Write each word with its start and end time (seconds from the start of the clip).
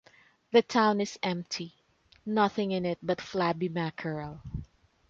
The 0.51 0.63
town 0.63 0.99
is 0.99 1.19
empty, 1.21 1.75
nothing 2.25 2.71
in 2.71 2.87
it 2.87 2.97
but 3.03 3.21
flabby 3.21 3.69
mackerel. 3.69 4.41